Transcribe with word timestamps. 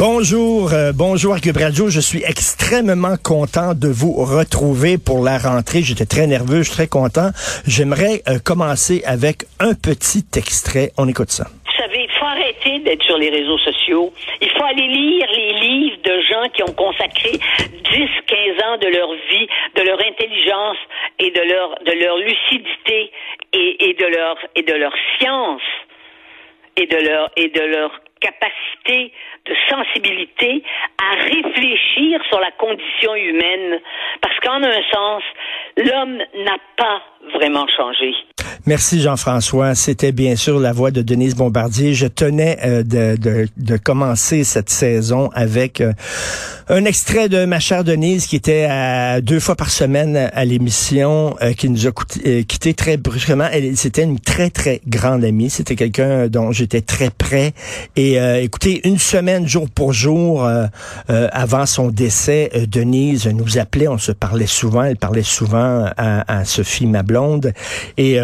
Bonjour, 0.00 0.72
euh, 0.72 0.92
bonjour 0.96 1.34
à 1.34 1.40
Cube. 1.40 1.60
Je 1.60 2.00
suis 2.00 2.24
extrêmement 2.24 3.20
content 3.22 3.76
de 3.76 3.92
vous 3.92 4.16
retrouver 4.24 4.96
pour 4.96 5.22
la 5.22 5.36
rentrée. 5.36 5.82
J'étais 5.84 6.08
très 6.08 6.26
nerveux, 6.26 6.64
je 6.64 6.72
suis 6.72 6.76
très 6.80 6.88
content. 6.88 7.36
J'aimerais 7.68 8.24
euh, 8.24 8.40
commencer 8.40 9.04
avec 9.04 9.44
un 9.60 9.76
petit 9.76 10.24
extrait. 10.40 10.88
On 10.96 11.06
écoute 11.06 11.28
ça. 11.28 11.52
Vous 11.52 11.76
savez, 11.76 12.08
il 12.08 12.12
faut 12.16 12.24
arrêter 12.24 12.78
d'être 12.80 13.04
sur 13.04 13.18
les 13.18 13.28
réseaux 13.28 13.58
sociaux. 13.58 14.10
Il 14.40 14.48
faut 14.48 14.64
aller 14.64 14.88
lire 14.88 15.28
les 15.36 15.52
livres 15.68 16.00
de 16.00 16.16
gens 16.32 16.48
qui 16.56 16.62
ont 16.62 16.72
consacré 16.72 17.36
10, 17.36 17.68
15 17.92 18.72
ans 18.72 18.78
de 18.80 18.88
leur 18.88 19.12
vie, 19.12 19.48
de 19.76 19.82
leur 19.84 20.00
intelligence 20.00 20.80
et 21.18 21.28
de 21.28 21.44
leur, 21.44 21.76
de 21.84 21.92
leur 22.00 22.16
lucidité 22.16 23.12
et, 23.52 23.90
et 23.90 23.92
de 24.00 24.06
leur, 24.06 24.36
et 24.56 24.62
de 24.62 24.72
leur 24.80 24.94
science 25.18 25.68
et 26.78 26.86
de 26.86 26.96
leur, 26.96 27.30
et 27.36 27.48
de 27.48 27.60
leur 27.60 27.90
capacité 28.20 29.12
de 29.46 29.54
sensibilité 29.68 30.62
à 30.98 31.14
réfléchir 31.22 32.20
sur 32.28 32.40
la 32.40 32.50
condition 32.52 33.14
humaine. 33.14 33.80
Parce 34.20 34.38
qu'en 34.40 34.62
un 34.62 34.82
sens, 34.92 35.22
l'homme 35.76 36.18
n'a 36.44 36.56
pas 36.76 37.02
vraiment 37.34 37.66
changé. 37.68 38.14
Merci 38.66 39.00
Jean-François. 39.00 39.74
C'était 39.74 40.12
bien 40.12 40.36
sûr 40.36 40.60
la 40.60 40.72
voix 40.72 40.90
de 40.90 41.00
Denise 41.00 41.34
Bombardier. 41.34 41.94
Je 41.94 42.06
tenais 42.06 42.58
euh, 42.62 42.82
de, 42.82 43.16
de, 43.16 43.48
de, 43.56 43.76
commencer 43.78 44.44
cette 44.44 44.68
saison 44.68 45.30
avec 45.34 45.80
euh, 45.80 45.94
un 46.68 46.84
extrait 46.84 47.30
de 47.30 47.46
ma 47.46 47.58
chère 47.58 47.84
Denise 47.84 48.26
qui 48.26 48.36
était 48.36 48.66
à, 48.68 49.22
deux 49.22 49.40
fois 49.40 49.56
par 49.56 49.70
semaine 49.70 50.30
à 50.34 50.44
l'émission, 50.44 51.36
euh, 51.40 51.54
qui 51.54 51.70
nous 51.70 51.86
a 51.86 51.92
quitté 52.46 52.74
très 52.74 52.98
brusquement. 52.98 53.48
C'était 53.76 54.02
une 54.02 54.20
très 54.20 54.50
très 54.50 54.82
grande 54.86 55.24
amie. 55.24 55.48
C'était 55.48 55.76
quelqu'un 55.76 56.28
dont 56.28 56.52
j'étais 56.52 56.82
très 56.82 57.08
près. 57.08 57.54
Et 57.96 58.16
écoutez, 58.42 58.86
une 58.86 58.98
semaine 58.98 59.48
jour 59.48 59.68
pour 59.70 59.92
jour 59.92 60.48
avant 61.08 61.66
son 61.66 61.88
décès, 61.88 62.50
Denise 62.68 63.26
nous 63.26 63.58
appelait. 63.58 63.88
On 63.88 63.98
se 63.98 64.12
parlait 64.12 64.46
souvent. 64.46 64.84
Elle 64.84 64.96
parlait 64.96 65.22
souvent 65.22 65.90
à, 65.96 66.40
à 66.40 66.44
Sophie, 66.44 66.86
ma 66.86 67.02
blonde. 67.02 67.52
Et 67.96 68.18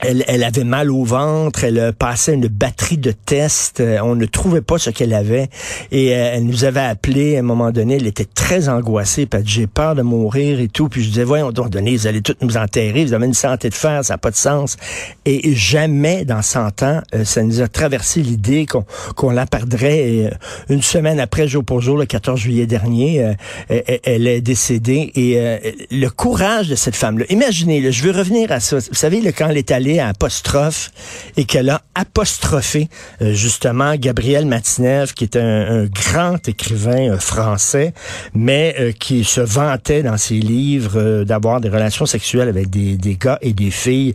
elle, 0.00 0.24
elle, 0.28 0.44
avait 0.44 0.64
mal 0.64 0.90
au 0.90 1.04
ventre, 1.04 1.64
elle 1.64 1.92
passait 1.92 2.34
une 2.34 2.46
batterie 2.46 2.98
de 2.98 3.10
tests, 3.12 3.80
euh, 3.80 3.98
on 4.02 4.14
ne 4.14 4.26
trouvait 4.26 4.60
pas 4.60 4.78
ce 4.78 4.90
qu'elle 4.90 5.12
avait. 5.12 5.48
Et 5.90 6.14
euh, 6.14 6.32
elle 6.34 6.44
nous 6.44 6.64
avait 6.64 6.80
appelé 6.80 7.36
à 7.36 7.40
un 7.40 7.42
moment 7.42 7.70
donné, 7.70 7.96
elle 7.96 8.06
était 8.06 8.24
très 8.24 8.68
angoissée, 8.68 9.26
que 9.26 9.38
j'ai 9.44 9.66
peur 9.66 9.94
de 9.94 10.02
mourir 10.02 10.60
et 10.60 10.68
tout, 10.68 10.88
puis 10.88 11.02
je 11.02 11.08
disais 11.08 11.24
voyons 11.24 11.50
donc 11.50 11.70
Denise, 11.70 12.02
vous 12.02 12.06
allez 12.06 12.22
toutes 12.22 12.42
nous 12.42 12.56
enterrer, 12.56 13.04
vous 13.04 13.12
avez 13.12 13.26
une 13.26 13.34
santé 13.34 13.70
de 13.70 13.74
fer, 13.74 14.04
ça 14.04 14.14
n'a 14.14 14.18
pas 14.18 14.30
de 14.30 14.36
sens. 14.36 14.76
Et 15.24 15.54
jamais 15.54 16.24
dans 16.24 16.42
100 16.42 16.82
ans, 16.82 17.00
euh, 17.14 17.24
ça 17.24 17.42
nous 17.42 17.60
a 17.60 17.68
traversé 17.68 18.20
l'idée 18.20 18.66
qu'on 18.66 18.84
qu'on 19.16 19.30
la 19.30 19.46
perdrait. 19.46 19.98
Et, 19.98 20.30
une 20.68 20.82
semaine 20.82 21.18
après, 21.18 21.48
jour 21.48 21.64
pour 21.64 21.80
jour, 21.80 21.96
le 21.96 22.06
14 22.06 22.38
juillet 22.38 22.66
dernier, 22.66 23.34
elle, 23.68 24.26
est 24.26 24.40
décédée. 24.40 25.10
Et 25.14 25.86
le 25.90 26.08
courage 26.08 26.68
de 26.68 26.74
cette 26.74 26.96
femme-là, 26.96 27.24
imaginez, 27.30 27.90
je 27.90 28.04
veux 28.04 28.10
revenir 28.10 28.52
à 28.52 28.60
ça, 28.60 28.76
vous 28.78 28.94
savez, 28.94 29.20
le, 29.20 29.32
quand 29.32 29.48
elle 29.48 29.56
est 29.56 29.70
allée 29.70 29.87
à 29.96 30.08
apostrophe 30.08 30.90
et 31.36 31.44
qu'elle 31.44 31.70
a 31.70 31.80
apostrophé 31.94 32.88
euh, 33.22 33.32
justement 33.32 33.94
Gabriel 33.96 34.46
Matinev, 34.46 35.14
qui 35.14 35.24
est 35.24 35.36
un, 35.36 35.86
grand 35.86 36.46
écrivain 36.48 37.12
euh, 37.12 37.18
français, 37.18 37.94
mais 38.34 38.74
euh, 38.78 38.92
qui 38.92 39.24
se 39.24 39.40
vantait 39.40 40.02
dans 40.02 40.18
ses 40.18 40.38
livres 40.38 41.24
d'avoir 41.24 41.60
des 41.60 41.68
relations 41.68 42.06
sexuelles 42.06 42.48
avec 42.48 42.68
des, 42.70 42.96
des, 42.96 43.16
gars 43.16 43.38
et 43.40 43.52
des 43.52 43.70
filles 43.70 44.14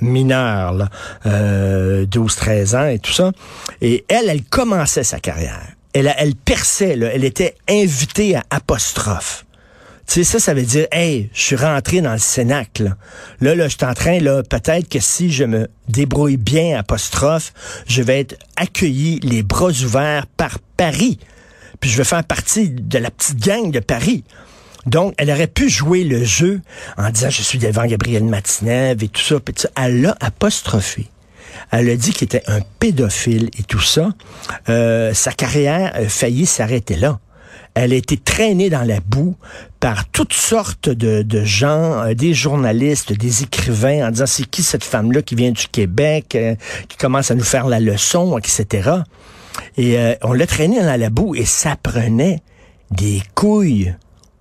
mineurs, 0.00 0.88
12-13 1.24 2.76
ans 2.76 2.86
et 2.86 2.98
tout 2.98 3.12
ça. 3.12 3.30
Et 3.80 4.04
elle, 4.08 4.28
elle 4.28 4.42
commençait 4.42 5.04
sa 5.04 5.20
carrière. 5.20 5.60
Elle, 5.92 6.12
elle 6.18 6.34
perçait, 6.34 6.96
là, 6.96 7.10
elle 7.12 7.24
était 7.24 7.54
invitée 7.68 8.36
à 8.36 8.42
apostrophe. 8.50 9.43
Tu 10.06 10.22
sais, 10.22 10.24
ça, 10.24 10.38
ça 10.38 10.54
veut 10.54 10.62
dire, 10.62 10.86
hey, 10.92 11.30
je 11.32 11.40
suis 11.40 11.56
rentré 11.56 12.00
dans 12.00 12.12
le 12.12 12.18
Cénacle. 12.18 12.94
Là, 13.40 13.54
là, 13.54 13.68
je 13.68 13.76
suis 13.76 13.86
en 13.86 13.94
train, 13.94 14.18
là, 14.18 14.42
peut-être 14.42 14.88
que 14.88 15.00
si 15.00 15.32
je 15.32 15.44
me 15.44 15.68
débrouille 15.88 16.36
bien, 16.36 16.78
apostrophe, 16.78 17.52
je 17.86 18.02
vais 18.02 18.20
être 18.20 18.36
accueilli 18.56 19.20
les 19.22 19.42
bras 19.42 19.70
ouverts 19.70 20.26
par 20.26 20.58
Paris. 20.76 21.18
Puis 21.80 21.90
je 21.90 21.96
vais 21.96 22.04
faire 22.04 22.24
partie 22.24 22.68
de 22.68 22.98
la 22.98 23.10
petite 23.10 23.40
gang 23.40 23.70
de 23.70 23.80
Paris. 23.80 24.24
Donc, 24.86 25.14
elle 25.16 25.30
aurait 25.30 25.46
pu 25.46 25.68
jouer 25.70 26.04
le 26.04 26.24
jeu 26.24 26.60
en 26.96 27.10
disant, 27.10 27.30
je 27.30 27.42
suis 27.42 27.58
devant 27.58 27.86
Gabriel 27.86 28.24
Matinev 28.24 29.02
et 29.02 29.08
tout 29.08 29.22
ça. 29.22 29.40
Puis. 29.40 29.54
Elle 29.76 30.02
l'a 30.02 30.16
apostrophé. 30.20 31.08
Elle 31.70 31.88
a 31.88 31.96
dit 31.96 32.12
qu'il 32.12 32.26
était 32.26 32.42
un 32.46 32.60
pédophile 32.78 33.48
et 33.58 33.62
tout 33.62 33.80
ça. 33.80 34.10
Euh, 34.68 35.14
sa 35.14 35.32
carrière 35.32 35.92
a 35.94 36.08
failli 36.08 36.46
s'arrêter 36.46 36.96
là. 36.96 37.18
Elle 37.74 37.92
a 37.92 37.96
été 37.96 38.16
traînée 38.16 38.70
dans 38.70 38.86
la 38.86 39.00
boue 39.00 39.34
par 39.80 40.08
toutes 40.08 40.32
sortes 40.32 40.88
de, 40.88 41.44
gens, 41.44 42.02
euh, 42.02 42.14
des 42.14 42.32
journalistes, 42.32 43.12
des 43.12 43.42
écrivains, 43.42 44.08
en 44.08 44.10
disant 44.10 44.26
c'est 44.26 44.48
qui 44.48 44.62
cette 44.62 44.84
femme-là 44.84 45.22
qui 45.22 45.34
vient 45.34 45.50
du 45.50 45.66
Québec, 45.68 46.34
euh, 46.36 46.54
qui 46.88 46.96
commence 46.96 47.30
à 47.30 47.34
nous 47.34 47.44
faire 47.44 47.66
la 47.66 47.80
leçon, 47.80 48.38
etc. 48.38 48.90
Et 49.76 49.98
euh, 49.98 50.14
on 50.22 50.32
l'a 50.32 50.46
traînée 50.46 50.80
dans 50.80 50.98
la 50.98 51.10
boue 51.10 51.34
et 51.34 51.44
ça 51.44 51.76
prenait 51.80 52.42
des 52.90 53.22
couilles 53.34 53.94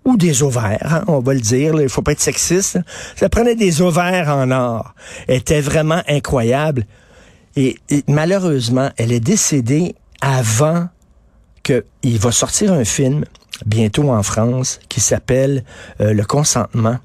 ou 0.05 0.17
des 0.17 0.43
ovaires, 0.43 0.93
hein, 0.93 1.03
on 1.07 1.19
va 1.19 1.33
le 1.33 1.39
dire, 1.39 1.81
il 1.81 1.87
faut 1.87 2.01
pas 2.01 2.11
être 2.11 2.19
sexiste. 2.19 2.77
Ça 3.15 3.29
prenait 3.29 3.55
des 3.55 3.81
ovaires 3.81 4.29
en 4.29 4.51
or. 4.51 4.93
Elle 5.27 5.37
était 5.37 5.61
vraiment 5.61 6.01
incroyable. 6.07 6.85
et 7.55 7.77
malheureusement, 8.07 8.89
elle 8.97 9.11
est 9.11 9.21
décédée 9.21 9.95
avant 10.21 10.87
qu'il 11.63 12.19
va 12.19 12.31
sortir 12.31 12.73
un 12.73 12.85
film 12.85 13.25
bientôt 13.65 14.11
en 14.11 14.23
France 14.23 14.79
qui 14.89 14.99
s'appelle 14.99 15.63
euh, 16.01 16.13
Le 16.13 16.23
consentement 16.25 16.99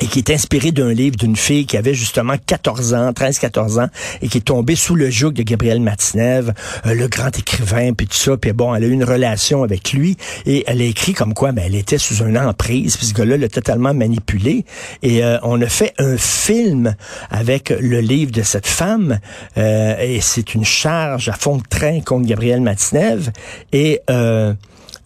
et 0.00 0.06
qui 0.06 0.18
est 0.18 0.30
inspiré 0.30 0.72
d'un 0.72 0.92
livre 0.92 1.16
d'une 1.16 1.36
fille 1.36 1.66
qui 1.66 1.76
avait 1.76 1.94
justement 1.94 2.34
14 2.46 2.94
ans, 2.94 3.10
13-14 3.10 3.82
ans, 3.82 3.88
et 4.22 4.28
qui 4.28 4.38
est 4.38 4.42
tombée 4.42 4.76
sous 4.76 4.94
le 4.94 5.10
joug 5.10 5.32
de 5.32 5.42
Gabriel 5.42 5.80
Matinev, 5.80 6.52
euh, 6.86 6.94
le 6.94 7.08
grand 7.08 7.36
écrivain, 7.36 7.92
puis 7.92 8.06
tout 8.06 8.16
ça. 8.16 8.36
Puis 8.36 8.52
bon, 8.52 8.74
elle 8.74 8.84
a 8.84 8.86
eu 8.86 8.92
une 8.92 9.04
relation 9.04 9.62
avec 9.62 9.92
lui, 9.92 10.16
et 10.46 10.64
elle 10.66 10.80
a 10.80 10.84
écrit 10.84 11.14
comme 11.14 11.34
quoi 11.34 11.52
ben, 11.52 11.64
elle 11.66 11.74
était 11.74 11.98
sous 11.98 12.24
une 12.24 12.38
emprise, 12.38 12.96
puis 12.96 13.06
ce 13.06 13.14
gars-là 13.14 13.36
l'a 13.36 13.48
totalement 13.48 13.94
manipulé. 13.94 14.64
Et 15.02 15.24
euh, 15.24 15.38
on 15.42 15.60
a 15.60 15.66
fait 15.68 15.94
un 15.98 16.16
film 16.16 16.94
avec 17.30 17.70
le 17.70 18.00
livre 18.00 18.32
de 18.32 18.42
cette 18.42 18.66
femme, 18.66 19.18
euh, 19.56 19.96
et 20.00 20.20
c'est 20.20 20.54
une 20.54 20.64
charge 20.64 21.28
à 21.28 21.32
fond 21.32 21.56
de 21.56 21.62
train 21.68 22.00
contre 22.00 22.26
Gabriel 22.26 22.60
Matinev. 22.60 23.30
Et... 23.72 24.00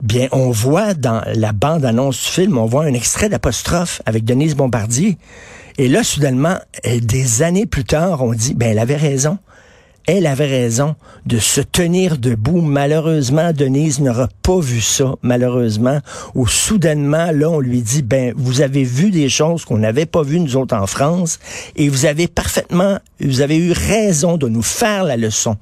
Bien, 0.02 0.26
on 0.32 0.50
voit 0.50 0.94
dans 0.94 1.22
la 1.32 1.52
bande-annonce 1.52 2.24
du 2.24 2.28
film, 2.28 2.58
on 2.58 2.66
voit 2.66 2.82
un 2.82 2.92
extrait 2.92 3.28
d'apostrophe 3.28 4.02
avec 4.04 4.24
Denise 4.24 4.56
Bombardier. 4.56 5.16
Et 5.78 5.86
là, 5.86 6.02
soudainement, 6.02 6.56
euh, 6.84 6.98
des 6.98 7.42
années 7.42 7.66
plus 7.66 7.84
tard, 7.84 8.20
on 8.20 8.32
dit, 8.32 8.54
ben, 8.54 8.70
elle 8.70 8.80
avait 8.80 8.96
raison 8.96 9.38
elle 10.06 10.26
avait 10.26 10.46
raison 10.46 10.94
de 11.26 11.38
se 11.38 11.60
tenir 11.60 12.18
debout. 12.18 12.60
Malheureusement, 12.60 13.52
Denise 13.52 14.00
n'aura 14.00 14.28
pas 14.42 14.58
vu 14.58 14.80
ça, 14.80 15.14
malheureusement, 15.22 16.00
où 16.34 16.46
soudainement, 16.46 17.30
là, 17.32 17.48
on 17.48 17.60
lui 17.60 17.82
dit, 17.82 18.02
ben, 18.02 18.34
vous 18.36 18.60
avez 18.60 18.82
vu 18.84 19.10
des 19.10 19.28
choses 19.28 19.64
qu'on 19.64 19.78
n'avait 19.78 20.06
pas 20.06 20.22
vues, 20.22 20.40
nous 20.40 20.56
autres, 20.56 20.74
en 20.74 20.86
France, 20.86 21.38
et 21.76 21.88
vous 21.88 22.06
avez 22.06 22.26
parfaitement, 22.26 22.98
vous 23.20 23.40
avez 23.40 23.56
eu 23.56 23.72
raison 23.72 24.36
de 24.36 24.48
nous 24.48 24.62
faire 24.62 25.04
la 25.04 25.16
leçon, 25.16 25.56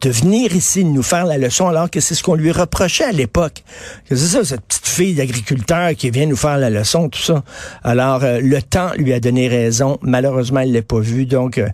de 0.00 0.10
venir 0.10 0.54
ici, 0.56 0.82
de 0.82 0.88
nous 0.88 1.02
faire 1.02 1.26
la 1.26 1.38
leçon, 1.38 1.68
alors 1.68 1.90
que 1.90 2.00
c'est 2.00 2.14
ce 2.14 2.22
qu'on 2.22 2.34
lui 2.34 2.50
reprochait 2.50 3.04
à 3.04 3.12
l'époque. 3.12 3.62
C'est 4.08 4.16
ça, 4.16 4.44
cette 4.44 4.62
petite 4.62 4.88
fille 4.88 5.14
d'agriculteur 5.14 5.94
qui 5.94 6.10
vient 6.10 6.26
nous 6.26 6.36
faire 6.36 6.58
la 6.58 6.70
leçon, 6.70 7.08
tout 7.08 7.22
ça. 7.22 7.44
Alors, 7.84 8.24
euh, 8.24 8.40
le 8.40 8.60
temps 8.60 8.90
lui 8.96 9.12
a 9.12 9.20
donné 9.20 9.48
raison. 9.48 9.98
Malheureusement, 10.02 10.60
elle 10.60 10.72
l'a 10.72 10.82
pas 10.82 11.00
vu, 11.00 11.26
donc... 11.26 11.58
Euh, 11.58 11.68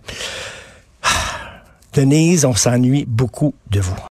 Denise, 1.93 2.45
on 2.45 2.53
s'ennuie 2.53 3.05
beaucoup 3.05 3.53
de 3.69 3.81
vous. 3.81 3.97